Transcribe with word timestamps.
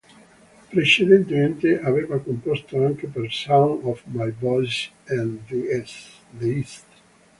Precedentemente 0.71 1.79
aveva 1.79 2.19
composto 2.19 2.83
anche 2.83 3.05
per 3.05 3.31
Sound 3.31 3.81
of 3.83 4.01
My 4.05 4.31
Voice 4.31 4.89
e 5.05 5.37
The 5.45 5.85
East. 6.55 6.85